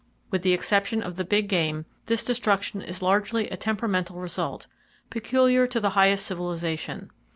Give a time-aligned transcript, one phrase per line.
[0.31, 4.65] With the exception of the big game, this destruction is largely a temperamental result,
[5.11, 7.11] peculiar to the highest civilization.